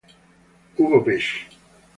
[0.79, 1.45] Ugo Pesci